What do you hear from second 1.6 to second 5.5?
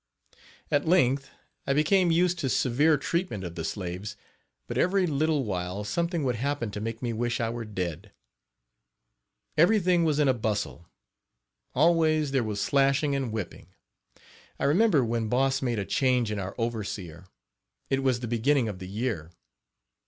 I became used to severe treatment of the slaves; but, every little